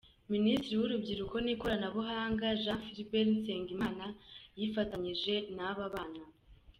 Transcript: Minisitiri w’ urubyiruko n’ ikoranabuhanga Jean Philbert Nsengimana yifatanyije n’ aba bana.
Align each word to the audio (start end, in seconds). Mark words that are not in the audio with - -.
Minisitiri 0.33 0.75
w’ 0.79 0.83
urubyiruko 0.87 1.35
n’ 1.45 1.47
ikoranabuhanga 1.53 2.45
Jean 2.61 2.79
Philbert 2.85 3.29
Nsengimana 3.37 4.05
yifatanyije 4.57 5.33
n’ 5.55 5.57
aba 5.69 5.87
bana. 5.95 6.23